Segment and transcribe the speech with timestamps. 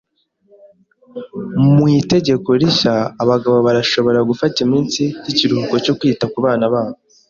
[1.73, 6.95] Mu itegeko rishya, abagabo barashobora gufata iminsi y'ikiruhuko cyo kwita ku bana babo.